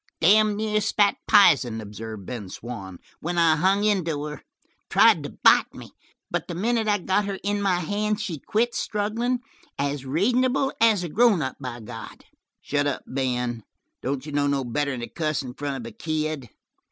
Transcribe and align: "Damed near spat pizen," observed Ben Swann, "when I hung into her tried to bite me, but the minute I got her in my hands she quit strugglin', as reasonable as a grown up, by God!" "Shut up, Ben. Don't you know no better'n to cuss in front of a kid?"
"Damed 0.19 0.57
near 0.57 0.81
spat 0.81 1.17
pizen," 1.27 1.79
observed 1.79 2.25
Ben 2.25 2.49
Swann, 2.49 2.97
"when 3.19 3.37
I 3.37 3.55
hung 3.55 3.83
into 3.83 4.23
her 4.23 4.41
tried 4.89 5.21
to 5.21 5.29
bite 5.43 5.75
me, 5.75 5.91
but 6.31 6.47
the 6.47 6.55
minute 6.55 6.87
I 6.87 6.97
got 6.97 7.25
her 7.25 7.37
in 7.43 7.61
my 7.61 7.75
hands 7.81 8.19
she 8.19 8.39
quit 8.39 8.73
strugglin', 8.73 9.41
as 9.77 10.03
reasonable 10.03 10.73
as 10.81 11.03
a 11.03 11.07
grown 11.09 11.43
up, 11.43 11.57
by 11.59 11.81
God!" 11.81 12.25
"Shut 12.61 12.87
up, 12.87 13.03
Ben. 13.05 13.63
Don't 14.01 14.25
you 14.25 14.31
know 14.31 14.47
no 14.47 14.63
better'n 14.63 15.01
to 15.01 15.07
cuss 15.07 15.43
in 15.43 15.53
front 15.53 15.77
of 15.77 15.87
a 15.87 15.93
kid?" 15.95 16.49